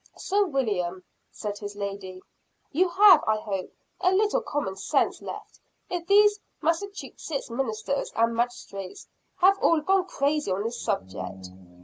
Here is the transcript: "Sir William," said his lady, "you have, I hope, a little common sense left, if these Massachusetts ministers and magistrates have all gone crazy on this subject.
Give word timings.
"Sir 0.17 0.47
William," 0.47 1.03
said 1.31 1.59
his 1.59 1.75
lady, 1.75 2.21
"you 2.71 2.89
have, 2.89 3.23
I 3.27 3.35
hope, 3.37 3.71
a 3.99 4.11
little 4.11 4.41
common 4.41 4.75
sense 4.75 5.21
left, 5.21 5.59
if 5.91 6.07
these 6.07 6.39
Massachusetts 6.59 7.51
ministers 7.51 8.11
and 8.15 8.35
magistrates 8.35 9.07
have 9.37 9.59
all 9.61 9.79
gone 9.81 10.07
crazy 10.07 10.49
on 10.51 10.63
this 10.63 10.81
subject. 10.81 11.49